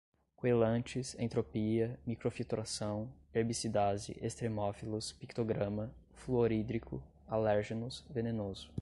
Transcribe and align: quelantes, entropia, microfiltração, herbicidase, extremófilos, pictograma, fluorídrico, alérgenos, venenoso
quelantes, 0.35 1.15
entropia, 1.19 1.99
microfiltração, 2.07 3.07
herbicidase, 3.33 4.17
extremófilos, 4.21 5.11
pictograma, 5.11 5.91
fluorídrico, 6.13 6.99
alérgenos, 7.27 8.03
venenoso 8.09 8.67